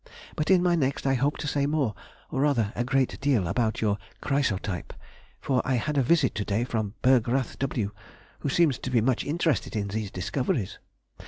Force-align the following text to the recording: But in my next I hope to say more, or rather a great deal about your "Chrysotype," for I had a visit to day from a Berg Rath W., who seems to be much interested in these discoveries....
But 0.35 0.49
in 0.49 0.63
my 0.63 0.73
next 0.73 1.05
I 1.05 1.13
hope 1.13 1.37
to 1.37 1.47
say 1.47 1.67
more, 1.67 1.93
or 2.31 2.41
rather 2.41 2.73
a 2.75 2.83
great 2.83 3.21
deal 3.21 3.47
about 3.47 3.81
your 3.81 3.99
"Chrysotype," 4.19 4.93
for 5.39 5.61
I 5.63 5.75
had 5.75 5.95
a 5.95 6.01
visit 6.01 6.33
to 6.33 6.43
day 6.43 6.63
from 6.63 6.87
a 6.87 6.91
Berg 7.07 7.27
Rath 7.27 7.59
W., 7.59 7.91
who 8.39 8.49
seems 8.49 8.79
to 8.79 8.89
be 8.89 8.99
much 8.99 9.23
interested 9.23 9.75
in 9.75 9.89
these 9.89 10.09
discoveries.... 10.09 10.79